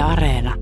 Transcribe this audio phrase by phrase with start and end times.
[0.00, 0.59] Yle Areena.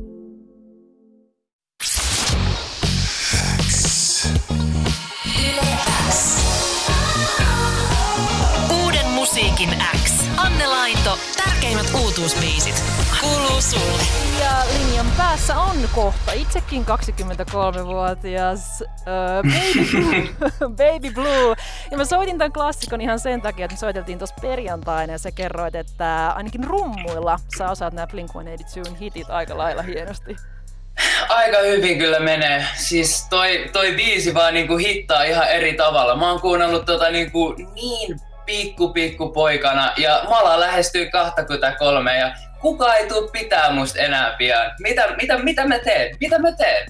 [15.29, 18.87] Päässä on kohta itsekin 23-vuotias uh,
[19.43, 20.29] Baby, Blue,
[20.93, 21.57] Baby Blue.
[21.91, 25.31] Ja mä soitin tämän klassikon ihan sen takia, että me soiteltiin tuossa perjantaina ja sä
[25.31, 30.37] kerroit, että ainakin rummuilla sä osaat nämä Blink-182 hitit aika lailla hienosti.
[31.29, 32.65] Aika hyvin kyllä menee.
[32.75, 36.17] Siis toi, toi biisi vaan niinku hittaa ihan eri tavalla.
[36.17, 42.35] Mä oon kuunnellut tota niinku niin pikku pikku poikana ja mä alan lähestyy 23 ja
[42.61, 44.71] kuka ei tuu pitää musta enää pian.
[44.83, 46.17] Mitä, mitä, mitä mä teen?
[46.21, 46.87] Mitä mä teen?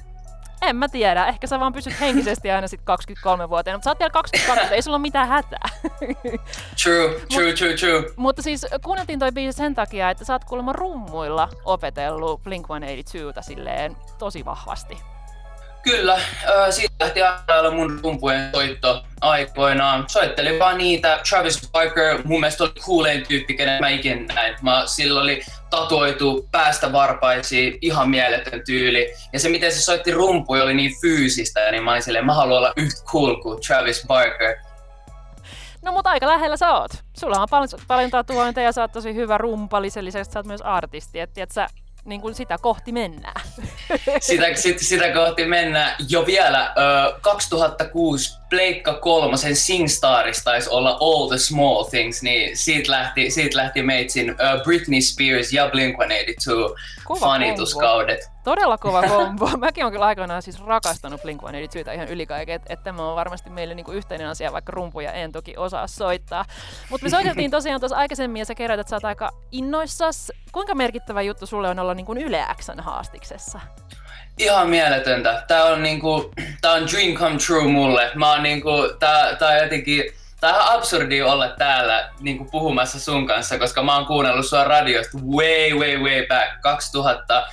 [0.62, 4.10] En mä tiedä, ehkä sä vaan pysyt henkisesti aina sit 23-vuotiaana, mutta sä oot vielä
[4.10, 5.68] 22, ei sulla ole mitään hätää.
[6.82, 8.04] True, true, true, true.
[8.16, 13.96] Mutta siis kuunneltiin toi biisi sen takia, että sä oot kuulemma rummuilla opetellut Blink-182 silleen
[14.18, 14.98] tosi vahvasti.
[15.82, 16.20] Kyllä,
[16.70, 20.04] siitä lähti aina mun rumpujen soitto aikoinaan.
[20.08, 21.20] Soittelin vaan niitä.
[21.28, 24.56] Travis Barker mun mielestä oli coolin tyyppi, kenen mä ikinä näin.
[24.62, 29.14] Mä, sillä oli tatuoitu päästä varpaisiin, ihan mieletön tyyli.
[29.32, 32.58] Ja se miten se soitti rumpuja oli niin fyysistä, niin mä olin silleen, mä haluan
[32.58, 34.56] olla yhtä cool kuin Travis Barker.
[35.82, 36.90] No mutta aika lähellä sä oot.
[37.20, 40.62] Sulla on paljon, paljon tatuointeja, sä oot tosi hyvä rumpali, sen lisäksi sä oot myös
[40.62, 41.68] artisti, et sä
[42.04, 43.40] niin kuin sitä kohti mennään.
[44.20, 45.96] Sitä, sit, sitä kohti mennään.
[46.08, 52.90] Jo vielä ö, 2006 Pleikka kolmosen SingStarissa taisi olla All the Small Things, niin siitä
[52.92, 58.20] lähti, siitä lähti meitsin ö, Britney Spears ja Blink-182 Kova fanituskaudet.
[58.24, 58.37] kombo.
[58.48, 59.50] Todella kova kombo.
[59.56, 63.50] Mäkin olen kyllä aikoinaan siis rakastanut Blink-182 ihan yli kaiken, että et tämä on varmasti
[63.50, 66.44] meille niinku yhteinen asia, vaikka rumpuja en toki osaa soittaa.
[66.90, 70.32] Mutta me soiteltiin tosiaan tuossa aikaisemmin ja sä kerroit, että sä oot aika innoissas.
[70.52, 73.60] Kuinka merkittävä juttu sulle on olla niinku Yle Xn haastiksessa?
[74.38, 75.44] Ihan mieletöntä.
[75.48, 78.10] Tää on niinku, tää on dream come true mulle.
[78.14, 80.04] Mä oon niinku, tää, tää on jotenkin,
[80.40, 85.18] tää on absurdi olla täällä niinku puhumassa sun kanssa, koska mä oon kuunnellut sua radiosta
[85.18, 87.46] way, way, way back 2000,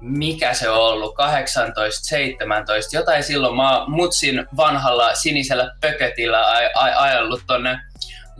[0.00, 5.74] mikä se on ollut, 18, 17, jotain silloin mä mutsin vanhalla sinisellä
[6.76, 7.78] aj- ajellut tonne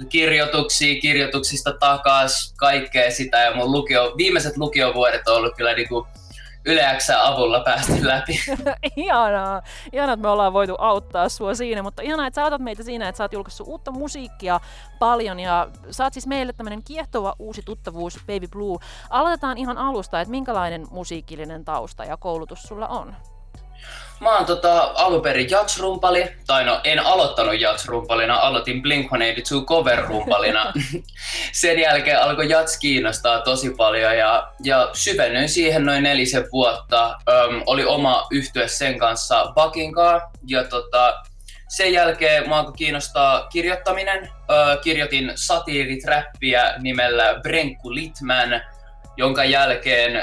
[0.08, 6.06] kirjoituksia, kirjoituksista takas, kaikkea sitä ja mun lukio, viimeiset lukiovuodet on ollut kyllä niinku
[6.66, 8.40] Yle X:n avulla päästy läpi.
[8.96, 9.62] ihanaa.
[9.92, 13.08] Ihanaa, että me ollaan voitu auttaa sua siinä, mutta ihanaa, että sä autat meitä siinä,
[13.08, 14.60] että sä oot julkaissut uutta musiikkia
[14.98, 18.78] paljon ja sä oot siis meille tämmönen kiehtova uusi tuttavuus Baby Blue.
[19.10, 23.16] Aloitetaan ihan alusta, että minkälainen musiikillinen tausta ja koulutus sulla on?
[24.20, 30.72] Mä oon tota, alun perin jatsrumpali, tai no en aloittanut jatsrumpalina, aloitin Blink-182 cover-rumpalina.
[31.52, 37.18] Sen jälkeen alkoi jats kiinnostaa tosi paljon ja, ja syvennyin siihen noin nelisen vuotta.
[37.28, 41.22] Öm, oli oma yhtye sen kanssa Bakinkaa ja tota,
[41.68, 44.28] sen jälkeen mä alkoi kiinnostaa kirjoittaminen.
[44.50, 48.60] Ö, kirjoitin satiiritrappia nimellä Brenkku Litman,
[49.16, 50.22] jonka jälkeen ö,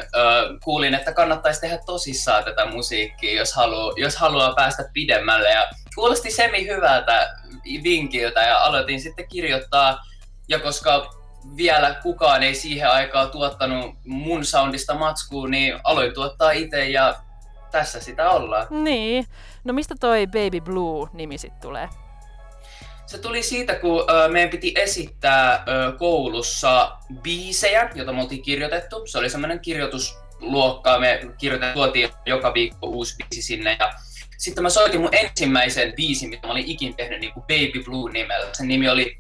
[0.64, 5.50] kuulin, että kannattaisi tehdä tosissaan tätä musiikkia, jos, halu, jos haluaa päästä pidemmälle.
[5.50, 7.36] Ja kuulosti semi hyvältä
[7.84, 10.00] vinkiltä ja aloitin sitten kirjoittaa.
[10.48, 11.14] Ja koska
[11.58, 17.16] vielä kukaan ei siihen aikaan tuottanut mun soundista matskua, niin aloin tuottaa itse ja
[17.72, 18.68] tässä sitä ollaan.
[18.70, 19.26] Niin.
[19.64, 21.90] No mistä toi Baby Blue-nimi sitten tulee?
[23.06, 25.66] Se tuli siitä, kun meidän piti esittää
[25.98, 29.08] koulussa biisejä, joita me oltiin kirjoitettu.
[29.08, 33.78] Se oli semmoinen kirjoitusluokka, me kirjoitettiin, joka viikko uusi biisi sinne.
[33.80, 33.94] Ja
[34.38, 38.12] sitten mä soitin mun ensimmäisen biisin, mitä mä olin ikin tehnyt niin kuin Baby Blue
[38.12, 38.48] nimellä.
[38.54, 39.18] Sen nimi oli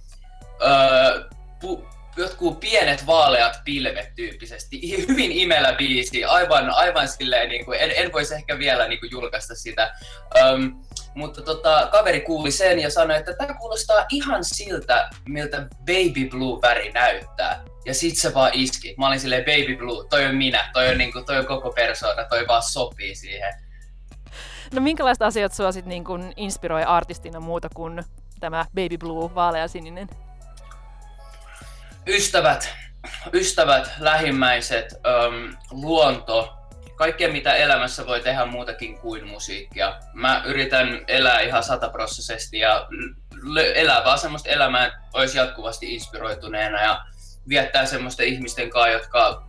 [0.61, 1.29] ö,
[1.61, 4.81] pu, jotkut pienet vaaleat pilvet tyyppisesti.
[5.07, 9.11] Hyvin imelä biisi, aivan, aivan silleen, niin kuin, en, en voisi ehkä vielä niin kuin,
[9.11, 9.95] julkaista sitä.
[10.37, 10.81] Öm,
[11.15, 16.61] mutta tota, kaveri kuuli sen ja sanoi, että tämä kuulostaa ihan siltä, miltä Baby Blue
[16.61, 17.63] väri näyttää.
[17.85, 18.95] Ja sit se vaan iski.
[18.97, 22.23] Mä olin silleen, Baby Blue, toi on minä, toi on, niinku, toi on koko persoona,
[22.23, 23.53] toi vaan sopii siihen.
[24.73, 28.03] No minkälaiset asiat sua sit niin kun inspiroi artistina muuta kuin
[28.39, 30.07] tämä Baby Blue, vaaleasininen?
[32.07, 32.75] Ystävät,
[33.33, 34.93] ystävät, lähimmäiset,
[35.71, 36.53] luonto,
[36.95, 39.99] kaikkea mitä elämässä voi tehdä muutakin kuin musiikkia.
[40.13, 42.87] Mä yritän elää ihan sataprosessisesti ja
[43.75, 47.01] elää vaan semmoista elämää, että olisi jatkuvasti inspiroituneena ja
[47.49, 49.43] viettää semmoisten ihmisten kanssa, jotka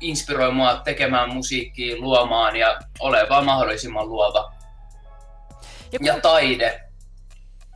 [0.00, 4.52] inspiroi mua tekemään musiikkia, luomaan ja ole vaan mahdollisimman luova.
[5.92, 6.80] Ja, Ja kun- taide,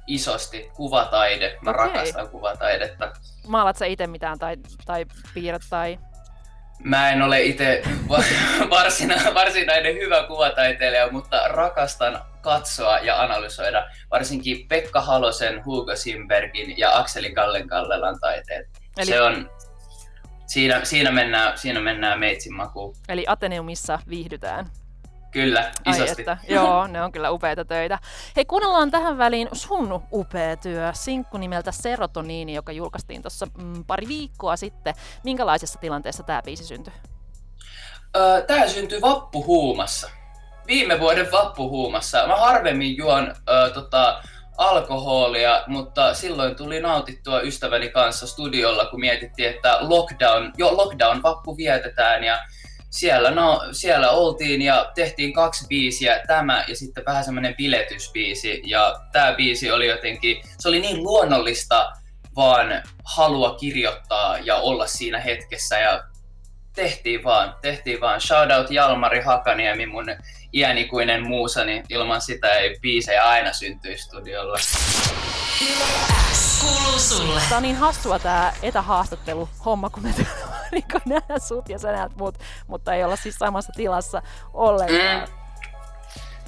[0.07, 1.59] isosti, kuvataide.
[1.63, 1.85] Mä Okei.
[1.85, 3.13] rakastan kuvataidetta.
[3.47, 5.99] maalat sä itse mitään tai, tai piirrät tai...
[6.85, 7.83] Mä en ole itse
[8.71, 16.99] varsina, varsinainen hyvä kuvataiteilija, mutta rakastan katsoa ja analysoida varsinkin Pekka Halosen, Hugo Simbergin ja
[16.99, 18.67] Akseli Gallen Kallelan taiteet.
[18.99, 19.07] Eli...
[19.07, 19.51] Se on,
[20.47, 22.97] siinä, siinä, mennään, siinä mennään meitsin makuun.
[23.09, 24.67] Eli Ateneumissa viihdytään.
[25.37, 26.03] Kyllä, isosti.
[26.03, 27.99] Ai että, joo, ne on kyllä upeita töitä.
[28.37, 34.09] Hei, kuunnellaan tähän väliin sun upea työ, sinkku nimeltä Serotoniini, joka julkaistiin tuossa mm, pari
[34.09, 34.95] viikkoa sitten.
[35.25, 36.93] Minkälaisessa tilanteessa tämä biisi syntyi?
[38.17, 40.11] Öö, tämä syntyi vappuhuumassa.
[40.67, 42.27] Viime vuoden vappuhuumassa.
[42.27, 44.23] Mä harvemmin juon öö, tota,
[44.59, 51.57] alkoholia, mutta silloin tuli nautittua ystäväni kanssa studiolla, kun mietittiin, että lockdown, jo lockdown vappu
[51.57, 52.39] vietetään ja
[52.91, 58.63] siellä, no, siellä oltiin ja tehtiin kaksi biisiä, tämä ja sitten vähän semmoinen biletysbiisi.
[58.65, 61.93] Ja tämä biisi oli jotenkin, se oli niin luonnollista
[62.37, 66.05] vaan halua kirjoittaa ja olla siinä hetkessä ja
[66.75, 68.21] tehtiin vaan, tehtiin vaan.
[68.21, 70.07] Shoutout Jalmari Hakaniemi, mun
[70.53, 71.83] iänikuinen muusani.
[71.89, 74.59] Ilman sitä ei biisejä aina syntyisi studiolla.
[76.61, 77.41] kuuluu sulle.
[77.49, 80.15] Tää on niin hassua tää etähaastattelu homma, kun me
[80.73, 82.35] niin nähdään sut ja sä näet mut,
[82.67, 84.23] mutta ei olla siis samassa tilassa
[84.55, 85.29] ollenkaan.
[85.29, 85.35] Mm.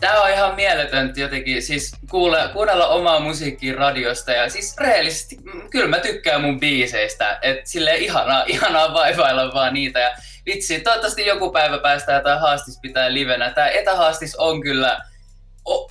[0.01, 5.71] Tää on ihan mieletöntä jotenkin, siis kuule, kuunnella omaa musiikkia radiosta ja siis rehellisesti, mm,
[5.71, 10.11] kyllä mä tykkään mun biiseistä, että sille ihanaa, ihanaa vaivailla vaan niitä ja
[10.47, 13.51] vitsi, toivottavasti joku päivä päästään jotain haastis pitää livenä.
[13.51, 15.01] Tää etähaastis on kyllä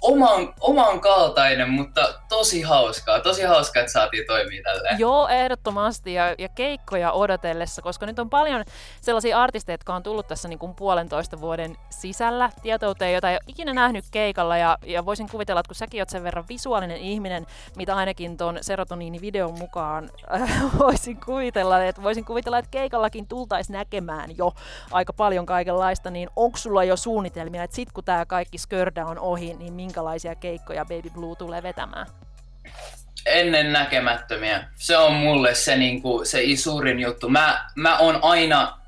[0.02, 3.20] oman, oman kaltainen, mutta tosi hauskaa.
[3.20, 5.00] Tosi hauskaa, että saatiin toimia tälleen.
[5.00, 6.14] Joo, ehdottomasti.
[6.14, 8.64] Ja, ja keikkoja odotellessa, koska nyt on paljon
[9.02, 13.42] sellaisia artisteja, jotka on tullut tässä niin kuin puolentoista vuoden sisällä tietouteen, jota ei ole
[13.48, 14.58] ikinä nähnyt keikalla.
[14.58, 17.46] Ja, ja voisin kuvitella, että kun säkin oot sen verran visuaalinen ihminen,
[17.78, 24.38] mitä ainakin tuon serotoniini-videon mukaan äh, voisin kuvitella, että voisin kuvitella, että keikallakin tultaisiin näkemään
[24.38, 24.54] jo
[24.92, 29.20] aika paljon kaikenlaista, niin onko sulla jo suunnitelmia, että sit kun tämä kaikki skördä on
[29.20, 32.08] ohi, niin niin minkälaisia keikkoja Baby Blue tulee vetämään?
[33.26, 34.68] Ennen näkemättömiä.
[34.76, 37.30] Se on mulle se, niin kuin, se suurin juttu.
[37.30, 38.80] Mä, mä oon aina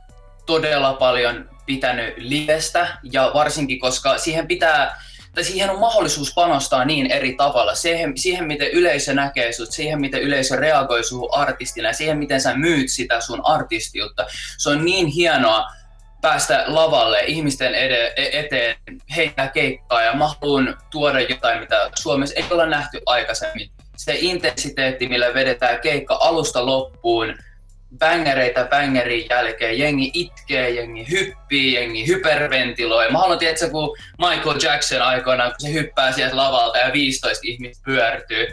[0.45, 5.01] todella paljon pitänyt livestä ja varsinkin koska siihen pitää
[5.35, 7.75] tai siihen on mahdollisuus panostaa niin eri tavalla.
[7.75, 12.53] Siihen, siihen miten yleisö näkee sut, siihen miten yleisö reagoi suhun artistina, siihen miten sä
[12.55, 14.25] myyt sitä sun artistiutta.
[14.57, 15.65] Se on niin hienoa
[16.21, 18.75] päästä lavalle ihmisten ede, e, eteen,
[19.16, 23.69] heittää keikkaa ja mä haluan tuoda jotain, mitä Suomessa ei olla nähty aikaisemmin.
[23.98, 27.36] Se intensiteetti, millä vedetään keikka alusta loppuun,
[27.98, 33.12] bängereitä bängerin jälkeen, jengi itkee, jengi hyppii, jengi hyperventiloi.
[33.12, 37.83] Mä haluan tietää, kun Michael Jackson aikoinaan, kun se hyppää sieltä lavalta ja 15 ihmistä
[37.86, 38.48] pyörtyy.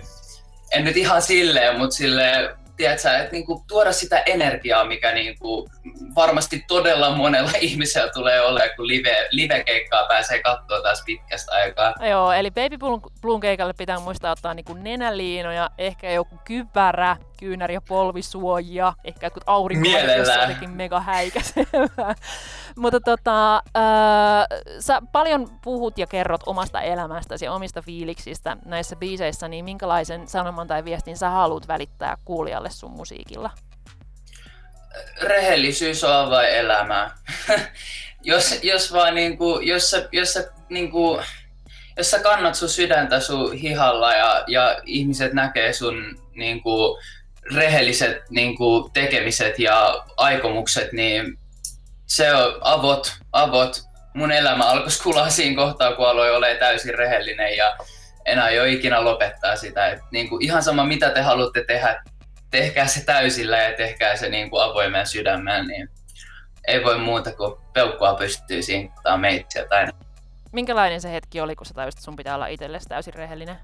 [0.73, 5.69] En nyt ihan silleen, mutta silleen tiedätkö, että niinku tuoda sitä energiaa, mikä niinku
[6.17, 11.95] varmasti todella monella ihmisellä tulee olemaan, kun live, live-keikkaa pääsee katsoa taas pitkästä aikaa.
[12.11, 12.77] Joo, eli Baby
[13.21, 19.45] Bloom keikalle pitää muistaa ottaa niinku nenäliinoja, ehkä joku kypärä, kyynäri- ja polvisuojia, ehkä jotkut
[19.47, 22.15] aurinkolaiset, jos jotenkin mega häikäisevää.
[22.77, 23.63] Mutta tota, äh,
[24.81, 30.67] sä paljon puhut ja kerrot omasta elämästäsi ja omista fiiliksistä näissä biiseissä, niin minkälaisen sanoman
[30.67, 33.51] tai viestin sä haluat välittää kuulijalle sun musiikilla?
[35.23, 37.11] Rehellisyys on vai elämää.
[38.23, 41.21] jos, jos vaan niinku, jos sä, jos sä niinku,
[41.97, 46.99] jos sä kannat sun sydäntä sun hihalla ja, ja ihmiset näkee sun niinku,
[47.55, 51.39] rehelliset niinku, tekemiset ja aikomukset, niin
[52.07, 53.83] se on avot, avot.
[54.15, 57.77] Mun elämä alkoi kulaa siinä kohtaa, kun aloin olla täysin rehellinen ja
[58.51, 59.87] ei ole ikinä lopettaa sitä.
[59.87, 62.03] Et niin kuin ihan sama, mitä te haluatte tehdä,
[62.51, 65.89] tehkää se täysillä ja tehkää se niin kuin avoimeen sydämeen, niin
[66.67, 68.95] ei voi muuta kuin peukkua pystyy siinä
[69.69, 69.87] tai
[70.53, 73.57] Minkälainen se hetki oli, kun sä tajusit, että sun pitää olla itsellesi täysin rehellinen?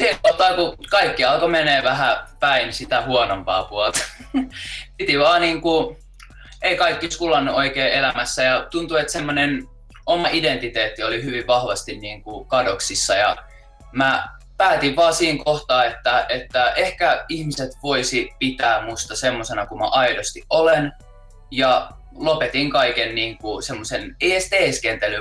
[0.00, 3.98] Siinä kohtaa, kun kaikki alkoi menee vähän päin sitä huonompaa puolta.
[4.96, 5.96] Piti vaan niin kuin
[6.62, 9.68] ei kaikki skulannut oikein elämässä ja tuntuu, että semmoinen
[10.06, 13.36] oma identiteetti oli hyvin vahvasti niin kuin kadoksissa ja
[13.92, 19.86] mä päätin vaan siinä kohtaa, että, että ehkä ihmiset voisi pitää musta semmoisena kuin mä
[19.86, 20.92] aidosti olen
[21.50, 24.50] ja lopetin kaiken niin kuin semmoisen, ei edes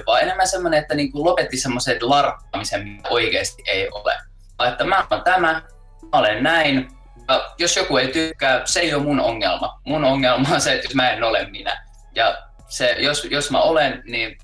[0.05, 4.28] vaan enemmän semmoinen, että niin kuin lopetti semmoisen larppamisen, mitä oikeasti ei ole.
[4.67, 5.61] Että mä olen tämä,
[6.11, 6.89] mä olen näin,
[7.29, 9.79] ja jos joku ei tykkää, se ei ole mun ongelma.
[9.85, 11.85] Mun ongelma on se, että jos mä en ole minä.
[12.15, 12.37] Ja
[12.67, 14.37] se, jos, jos mä olen, niin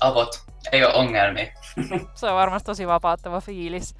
[0.00, 1.52] avot, ei ole ongelmia.
[2.14, 3.94] se on varmasti tosi vapauttava fiilis.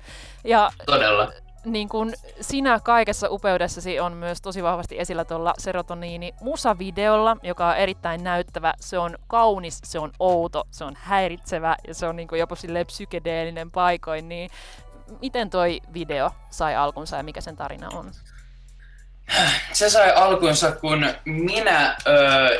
[0.44, 1.32] Ja Todella.
[1.64, 7.76] niin kun sinä kaikessa upeudessasi on myös tosi vahvasti esillä tuolla serotoniini musavideolla, joka on
[7.76, 8.74] erittäin näyttävä.
[8.80, 12.56] Se on kaunis, se on outo, se on häiritsevä ja se on niin jopa
[12.86, 14.28] psykedeellinen paikoin.
[14.28, 14.50] Niin
[15.20, 18.12] miten toi video sai alkunsa ja mikä sen tarina on?
[19.72, 22.12] Se sai alkunsa, kun minä ö,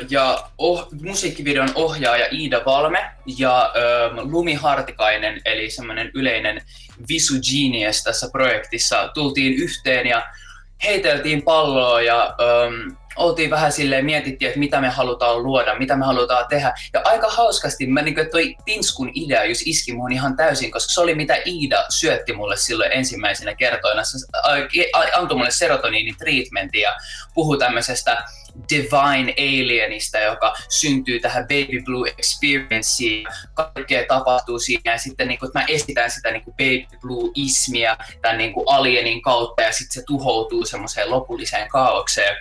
[0.09, 6.61] ja oh, musiikkivideon ohjaaja Iida Valme ja ö, Lumi Hartikainen, eli semmoinen yleinen
[7.09, 10.27] visu genius tässä projektissa, tultiin yhteen ja
[10.83, 16.05] heiteltiin palloa ja ö, oltiin vähän silleen, mietittiin, että mitä me halutaan luoda, mitä me
[16.05, 16.73] halutaan tehdä.
[16.93, 21.01] Ja aika hauskasti mä niin toi Tinskun idea just iski mun ihan täysin, koska se
[21.01, 24.03] oli mitä Iida syötti mulle silloin ensimmäisenä kertoina.
[24.03, 24.17] Se
[25.15, 26.95] antoi mulle serotoniinin treatmentin ja
[27.33, 28.23] puhui tämmöisestä
[28.69, 33.23] divine alienista, joka syntyy tähän baby blue experienceen.
[33.53, 37.97] Kaikkea tapahtuu siinä ja sitten niin kuin, mä esitän sitä niin kuin baby blue ismia
[38.21, 42.37] tämän niin kuin alienin kautta ja sitten se tuhoutuu semmoiseen lopulliseen kaaukseen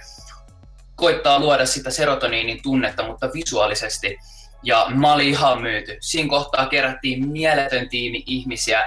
[0.98, 4.18] koittaa luoda sitä serotoniinin tunnetta, mutta visuaalisesti.
[4.62, 5.96] Ja mä olin ihan myyty.
[6.00, 8.84] Siinä kohtaa kerättiin mieletön tiimi ihmisiä,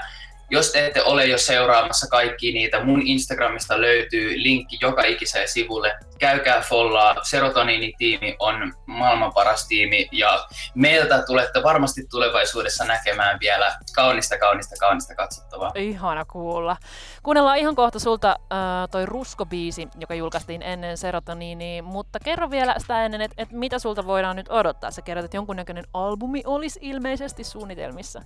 [0.52, 5.94] jos te ette ole jo seuraamassa kaikki niitä, mun Instagramista löytyy linkki joka ikiseen sivulle.
[6.20, 7.16] Käykää follaa.
[7.24, 15.16] Serotoniini-tiimi on maailman paras tiimi ja meiltä tulette varmasti tulevaisuudessa näkemään vielä kaunista, kaunista, kaunista
[15.16, 15.72] katsottavaa.
[15.76, 16.78] Ihana kuulla.
[17.24, 18.58] Kuunnellaan ihan kohta sulta äh,
[18.92, 24.06] toi Rusko-biisi, joka julkaistiin ennen Serotoniini, mutta kerro vielä sitä ennen, että et mitä sulta
[24.06, 24.92] voidaan nyt odottaa.
[24.92, 28.22] Sä kerrot, että jonkunnäköinen albumi olisi ilmeisesti suunnitelmissa.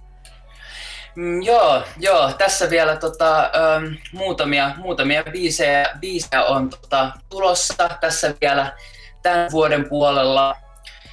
[1.16, 8.34] Mm, joo, joo, tässä vielä tota, ähm, muutamia, muutamia biisejä, biisejä on tota, tulossa tässä
[8.42, 8.74] vielä
[9.22, 10.56] tämän vuoden puolella.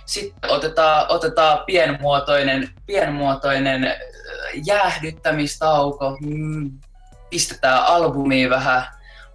[0.06, 3.96] Sitten otetaan, otetaan pienmuotoinen, pienmuotoinen äh,
[4.66, 6.18] jäähdyttämistauko.
[6.20, 6.78] Mm,
[7.30, 8.86] pistetään albumiin vähän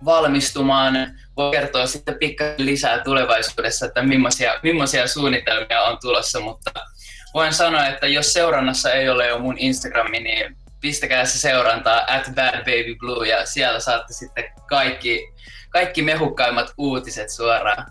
[0.05, 0.93] valmistumaan.
[1.38, 6.71] Voi kertoa sitten pikkasen lisää tulevaisuudessa, että millaisia, millaisia suunnitelmia on tulossa, mutta
[7.38, 12.32] voin sanoa, että jos seurannassa ei ole jo mun Instagrami, niin pistäkää se seurantaa at
[12.36, 15.34] Bad Baby Blue ja siellä saatte sitten kaikki,
[15.70, 17.86] kaikki mehukkaimmat uutiset suoraan.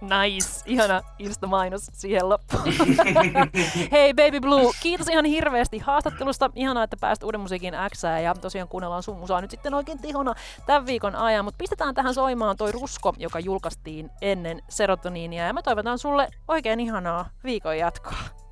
[0.00, 2.62] Nice, ihana Insta-mainos siihen loppuun.
[3.92, 6.50] Hei Baby Blue, kiitos ihan hirveästi haastattelusta.
[6.54, 10.34] Ihanaa, että pääsit Uuden musiikin X ja tosiaan kuunnellaan sun musaa nyt sitten oikein tihona
[10.66, 11.44] tämän viikon ajan.
[11.44, 16.80] Mutta pistetään tähän soimaan toi Rusko, joka julkaistiin ennen serotoniinia ja me toivotan sulle oikein
[16.80, 18.47] ihanaa viikon jatkoa.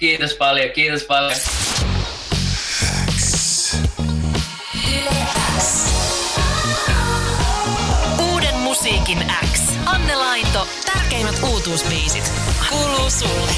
[0.00, 1.32] Kiitos paljon, kiitos paljon.
[8.32, 9.18] Uuden musiikin
[9.52, 9.60] X.
[9.86, 12.32] Anne Laito, tärkeimmät uutuusbiisit.
[12.70, 13.52] Kuuluu sulle.